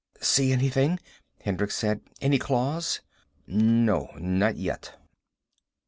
"See 0.19 0.51
anything?" 0.51 0.97
Hendricks 1.43 1.75
said. 1.75 2.01
"Any 2.21 2.39
claws?" 2.39 3.01
"No. 3.45 4.09
Not 4.17 4.55
yet." 4.57 4.97